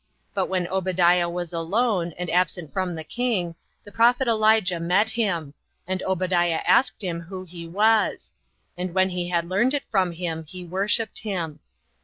[0.33, 3.53] But when Obadiah was alone, and absent from the king,
[3.83, 5.53] the prophet Elijah met him;
[5.87, 8.33] and Obadiah asked him who he was;
[8.75, 11.59] and when he had learned it from him, he worshipped him.